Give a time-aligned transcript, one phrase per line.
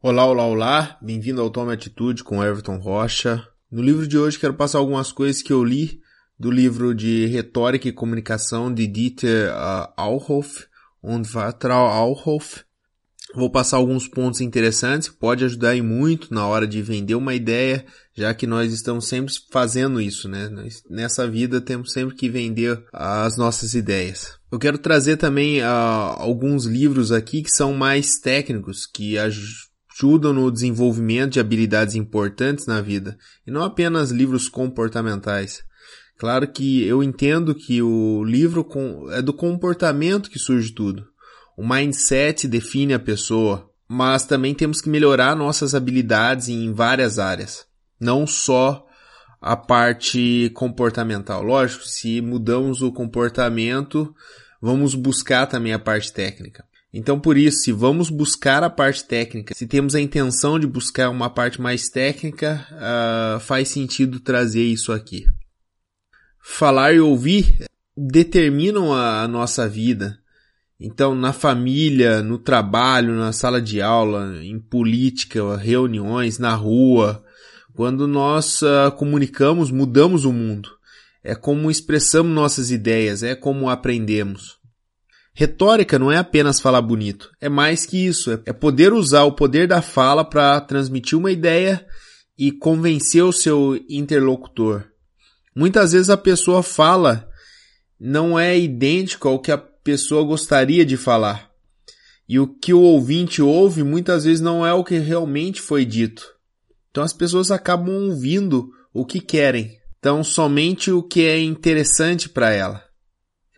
[0.00, 3.44] Olá, olá, olá, bem-vindo ao Tome Atitude com Everton Rocha.
[3.68, 6.00] No livro de hoje quero passar algumas coisas que eu li
[6.38, 10.66] do livro de Retórica e Comunicação de Dieter uh, Auhoff
[11.02, 12.62] und Vatral Auhoff.
[13.34, 17.84] Vou passar alguns pontos interessantes, pode ajudar aí muito na hora de vender uma ideia,
[18.16, 20.48] já que nós estamos sempre fazendo isso, né?
[20.88, 24.38] Nessa vida temos sempre que vender as nossas ideias.
[24.50, 25.64] Eu quero trazer também uh,
[26.18, 29.67] alguns livros aqui que são mais técnicos, que ajudam
[30.32, 35.62] no desenvolvimento de habilidades importantes na vida, e não apenas livros comportamentais.
[36.18, 38.66] Claro que eu entendo que o livro
[39.12, 41.06] é do comportamento que surge tudo.
[41.56, 47.66] O mindset define a pessoa, mas também temos que melhorar nossas habilidades em várias áreas,
[48.00, 48.84] não só
[49.40, 51.42] a parte comportamental.
[51.42, 54.12] Lógico, se mudamos o comportamento,
[54.60, 56.64] vamos buscar também a parte técnica.
[56.92, 61.10] Então, por isso, se vamos buscar a parte técnica, se temos a intenção de buscar
[61.10, 65.26] uma parte mais técnica, uh, faz sentido trazer isso aqui.
[66.42, 70.18] Falar e ouvir determinam a nossa vida.
[70.80, 77.22] Então, na família, no trabalho, na sala de aula, em política, reuniões, na rua,
[77.74, 80.70] quando nós uh, comunicamos, mudamos o mundo.
[81.22, 84.57] É como expressamos nossas ideias, é como aprendemos.
[85.38, 89.68] Retórica não é apenas falar bonito, é mais que isso, é poder usar o poder
[89.68, 91.86] da fala para transmitir uma ideia
[92.36, 94.86] e convencer o seu interlocutor.
[95.54, 97.28] Muitas vezes a pessoa fala
[98.00, 101.48] não é idêntico ao que a pessoa gostaria de falar.
[102.28, 106.34] E o que o ouvinte ouve muitas vezes não é o que realmente foi dito.
[106.90, 109.78] Então as pessoas acabam ouvindo o que querem.
[110.00, 112.87] Então somente o que é interessante para ela.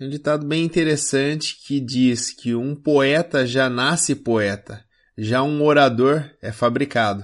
[0.00, 4.82] Tem um ditado bem interessante que diz que um poeta já nasce poeta,
[5.14, 7.22] já um orador é fabricado.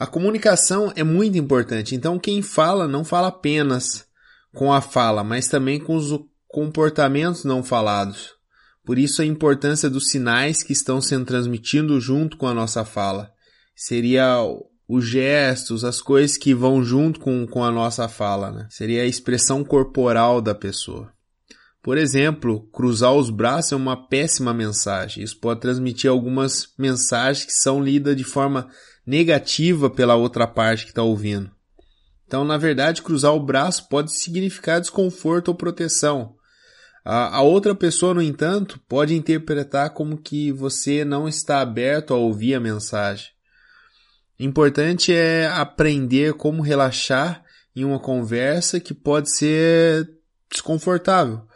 [0.00, 4.04] A comunicação é muito importante, então quem fala não fala apenas
[4.52, 8.34] com a fala, mas também com os comportamentos não falados.
[8.84, 13.30] Por isso a importância dos sinais que estão sendo transmitidos junto com a nossa fala.
[13.76, 14.44] Seria
[14.88, 18.66] os gestos, as coisas que vão junto com, com a nossa fala, né?
[18.68, 21.16] Seria a expressão corporal da pessoa.
[21.82, 25.22] Por exemplo, cruzar os braços é uma péssima mensagem.
[25.22, 28.68] Isso pode transmitir algumas mensagens que são lidas de forma
[29.06, 31.50] negativa pela outra parte que está ouvindo.
[32.26, 36.36] Então, na verdade, cruzar o braço pode significar desconforto ou proteção.
[37.02, 42.54] A, outra pessoa, no entanto, pode interpretar como que você não está aberto a ouvir
[42.54, 43.30] a mensagem.
[44.38, 47.42] Importante é aprender como relaxar
[47.74, 50.06] em uma conversa que pode ser
[50.50, 51.47] desconfortável,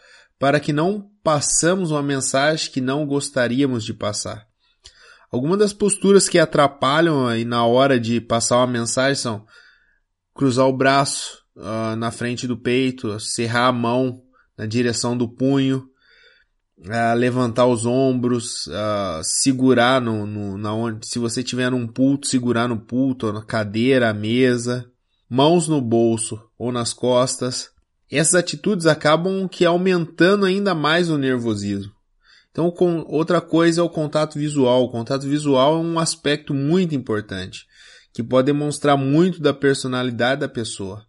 [0.42, 4.44] para que não passamos uma mensagem que não gostaríamos de passar.
[5.30, 9.46] Algumas das posturas que atrapalham aí na hora de passar uma mensagem são
[10.34, 14.20] cruzar o braço uh, na frente do peito, cerrar a mão
[14.58, 15.86] na direção do punho,
[16.80, 22.26] uh, levantar os ombros, uh, segurar no, no, na onde, se você tiver num pulto,
[22.26, 24.90] segurar no pulto, na cadeira, a mesa,
[25.30, 27.71] mãos no bolso ou nas costas.
[28.12, 31.90] Essas atitudes acabam que aumentando ainda mais o nervosismo.
[32.50, 34.84] Então, com, outra coisa é o contato visual.
[34.84, 37.66] O contato visual é um aspecto muito importante,
[38.12, 41.06] que pode demonstrar muito da personalidade da pessoa.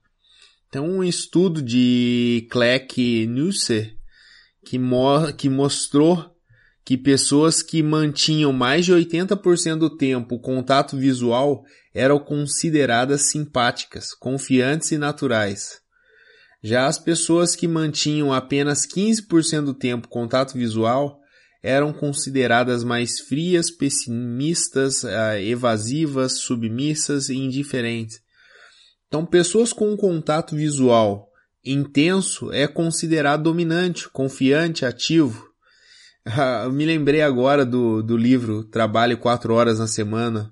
[0.72, 3.98] Tem um estudo de Kleck Nusser
[4.66, 6.34] que, mo que mostrou
[6.86, 11.64] que pessoas que mantinham mais de 80% do tempo o contato visual
[11.94, 15.83] eram consideradas simpáticas, confiantes e naturais.
[16.64, 21.20] Já as pessoas que mantinham apenas 15% do tempo contato visual
[21.62, 28.22] eram consideradas mais frias, pessimistas, eh, evasivas, submissas e indiferentes.
[29.08, 31.30] Então, pessoas com um contato visual
[31.66, 35.50] intenso é considerado dominante, confiante, ativo.
[36.64, 40.52] Eu me lembrei agora do, do livro Trabalhe quatro horas na semana,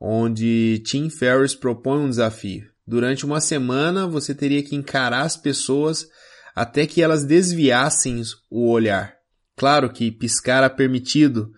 [0.00, 2.71] onde Tim Ferriss propõe um desafio.
[2.92, 6.06] Durante uma semana você teria que encarar as pessoas
[6.54, 9.14] até que elas desviassem o olhar.
[9.56, 11.50] Claro que piscar é permitido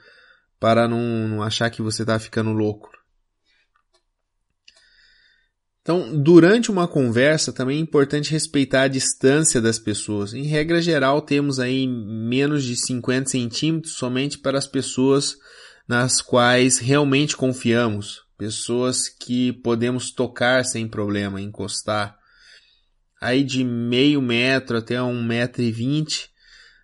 [0.61, 2.89] para não, não achar que você está ficando louco.
[5.83, 10.35] Então, durante uma conversa, também é importante respeitar a distância das pessoas.
[10.35, 15.35] Em regra geral, temos aí menos de 50 centímetros somente para as pessoas
[15.89, 18.24] nas quais realmente confiamos.
[18.37, 22.19] Pessoas que podemos tocar sem problema, encostar.
[23.21, 26.29] Aí de meio metro até um metro e vinte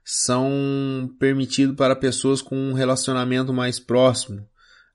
[0.04, 4.46] são permitidos para pessoas com um relacionamento mais próximo.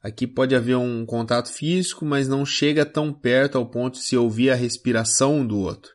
[0.01, 4.15] Aqui pode haver um contato físico, mas não chega tão perto ao ponto de se
[4.15, 5.91] ouvir a respiração do outro.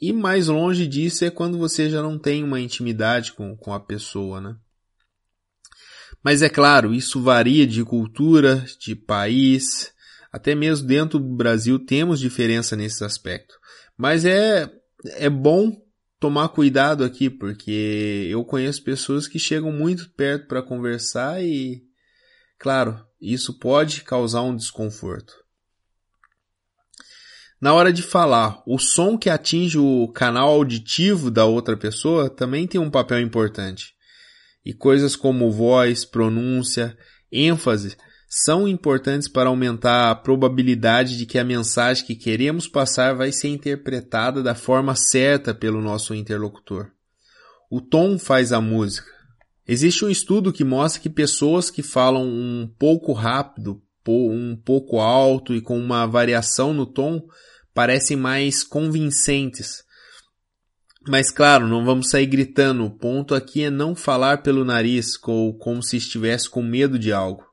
[0.00, 3.80] E mais longe disso é quando você já não tem uma intimidade com, com a
[3.80, 4.56] pessoa, né?
[6.22, 9.92] Mas é claro, isso varia de cultura, de país,
[10.32, 13.54] até mesmo dentro do Brasil temos diferença nesse aspecto.
[13.96, 14.70] Mas é,
[15.04, 15.76] é bom
[16.20, 21.82] tomar cuidado aqui, porque eu conheço pessoas que chegam muito perto para conversar e,
[22.58, 25.34] claro, isso pode causar um desconforto.
[27.60, 32.66] Na hora de falar, o som que atinge o canal auditivo da outra pessoa também
[32.66, 33.94] tem um papel importante.
[34.64, 36.96] E coisas como voz, pronúncia,
[37.30, 37.96] ênfase
[38.34, 43.48] são importantes para aumentar a probabilidade de que a mensagem que queremos passar vai ser
[43.48, 46.90] interpretada da forma certa pelo nosso interlocutor.
[47.70, 49.10] O tom faz a música.
[49.68, 55.54] Existe um estudo que mostra que pessoas que falam um pouco rápido, um pouco alto
[55.54, 57.22] e com uma variação no tom
[57.74, 59.84] parecem mais convincentes.
[61.08, 62.84] Mas claro, não vamos sair gritando.
[62.84, 67.12] O ponto aqui é não falar pelo nariz ou como se estivesse com medo de
[67.12, 67.44] algo.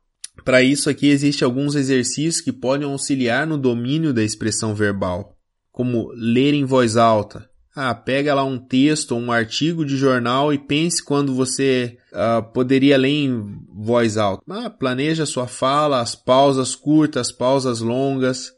[0.44, 5.36] Para isso aqui existem alguns exercícios que podem auxiliar no domínio da expressão verbal,
[5.72, 7.50] como ler em voz alta.
[7.76, 12.44] Ah, pega lá um texto ou um artigo de jornal e pense quando você uh,
[12.52, 14.44] poderia ler em voz alta.
[14.50, 18.52] Ah, planeja sua fala, as pausas curtas, as pausas longas,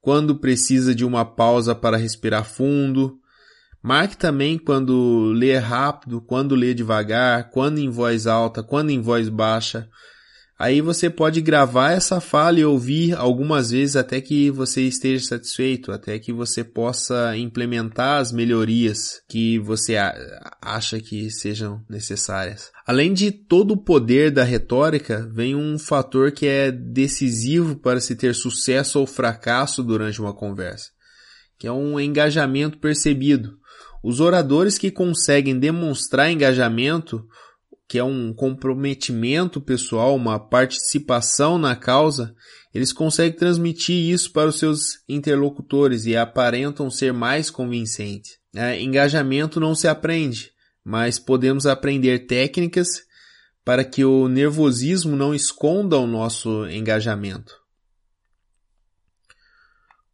[0.00, 3.18] quando precisa de uma pausa para respirar fundo.
[3.82, 9.28] Marque também quando ler rápido, quando ler devagar, quando em voz alta, quando em voz
[9.28, 9.88] baixa.
[10.62, 15.90] Aí você pode gravar essa fala e ouvir algumas vezes até que você esteja satisfeito,
[15.90, 19.96] até que você possa implementar as melhorias que você
[20.60, 22.70] acha que sejam necessárias.
[22.86, 28.14] Além de todo o poder da retórica, vem um fator que é decisivo para se
[28.14, 30.90] ter sucesso ou fracasso durante uma conversa,
[31.58, 33.58] que é um engajamento percebido.
[34.02, 37.26] Os oradores que conseguem demonstrar engajamento
[37.92, 42.34] que é um comprometimento pessoal, uma participação na causa,
[42.72, 48.38] eles conseguem transmitir isso para os seus interlocutores e aparentam ser mais convincentes.
[48.56, 50.52] É, engajamento não se aprende,
[50.82, 52.88] mas podemos aprender técnicas
[53.62, 57.60] para que o nervosismo não esconda o nosso engajamento.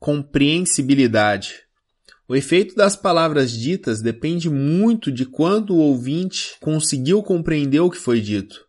[0.00, 1.67] Compreensibilidade.
[2.28, 7.96] O efeito das palavras ditas depende muito de quando o ouvinte conseguiu compreender o que
[7.96, 8.66] foi dito.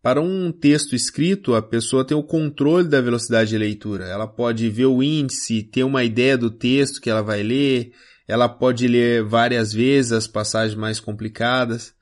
[0.00, 4.04] Para um texto escrito, a pessoa tem o controle da velocidade de leitura.
[4.04, 7.90] Ela pode ver o índice, ter uma ideia do texto que ela vai ler,
[8.28, 11.92] ela pode ler várias vezes as passagens mais complicadas,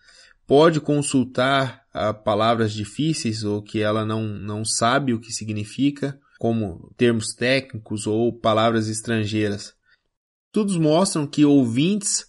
[0.47, 6.93] pode consultar ah, palavras difíceis ou que ela não, não sabe o que significa, como
[6.99, 9.73] termos técnicos ou palavras estrangeiras.
[10.55, 12.27] Estudos mostram que ouvintes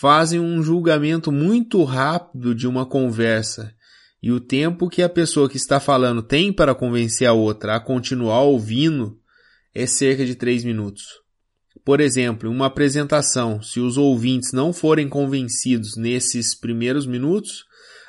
[0.00, 3.74] fazem um julgamento muito rápido de uma conversa
[4.22, 7.80] e o tempo que a pessoa que está falando tem para convencer a outra a
[7.80, 9.18] continuar ouvindo
[9.74, 11.06] é cerca de 3 minutos.
[11.84, 17.64] Por exemplo, em uma apresentação, se os ouvintes não forem convencidos nesses primeiros minutos,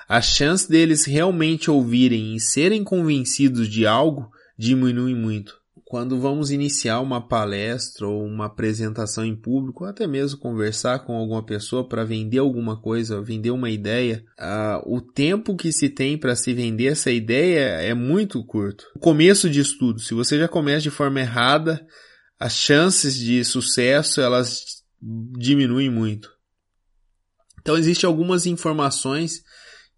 [0.07, 5.55] a chance deles realmente ouvirem e serem convencidos de algo diminui muito
[5.89, 11.15] quando vamos iniciar uma palestra ou uma apresentação em público, ou até mesmo conversar com
[11.15, 16.17] alguma pessoa para vender alguma coisa, vender uma ideia, uh, o tempo que se tem
[16.17, 18.85] para se vender essa ideia é muito curto.
[18.97, 21.87] O começo de estudo, se você já começa de forma errada,
[22.37, 26.29] as chances de sucesso elas diminuem muito.
[27.61, 29.41] Então existem algumas informações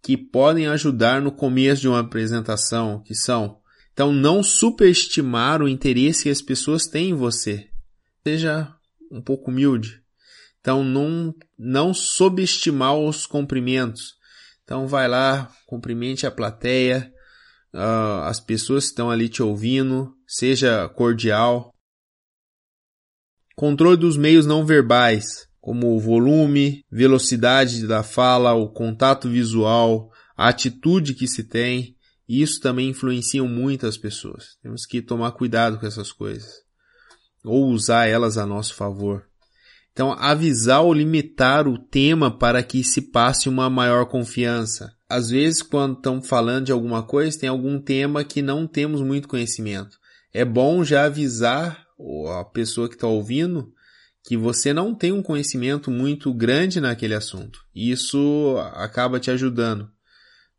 [0.00, 3.59] que podem ajudar no começo de uma apresentação, que são
[4.00, 7.68] então, não superestimar o interesse que as pessoas têm em você.
[8.26, 8.74] Seja
[9.12, 10.00] um pouco humilde.
[10.58, 14.14] Então, não, não subestimar os cumprimentos.
[14.64, 17.12] Então, vai lá, cumprimente a plateia,
[17.74, 21.70] uh, as pessoas que estão ali te ouvindo, seja cordial.
[23.54, 30.48] Controle dos meios não verbais, como o volume, velocidade da fala, o contato visual, a
[30.48, 31.99] atitude que se tem.
[32.30, 34.56] E isso também influencia muito as pessoas.
[34.62, 36.48] Temos que tomar cuidado com essas coisas.
[37.44, 39.24] Ou usar elas a nosso favor.
[39.90, 44.94] Então, avisar ou limitar o tema para que se passe uma maior confiança.
[45.08, 49.26] Às vezes, quando estamos falando de alguma coisa, tem algum tema que não temos muito
[49.26, 49.98] conhecimento.
[50.32, 51.84] É bom já avisar
[52.38, 53.72] a pessoa que está ouvindo
[54.22, 57.58] que você não tem um conhecimento muito grande naquele assunto.
[57.74, 59.90] Isso acaba te ajudando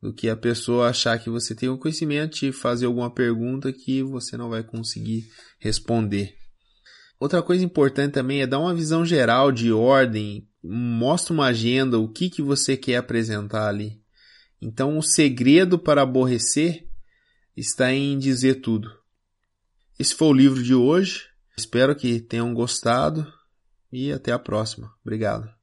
[0.01, 4.01] do que a pessoa achar que você tem um conhecimento e fazer alguma pergunta que
[4.01, 5.29] você não vai conseguir
[5.59, 6.35] responder.
[7.19, 12.11] Outra coisa importante também é dar uma visão geral de ordem, mostra uma agenda, o
[12.11, 14.01] que, que você quer apresentar ali.
[14.59, 16.87] Então, o segredo para aborrecer
[17.55, 18.91] está em dizer tudo.
[19.99, 21.27] Esse foi o livro de hoje.
[21.55, 23.31] Espero que tenham gostado
[23.91, 24.91] e até a próxima.
[25.03, 25.60] Obrigado.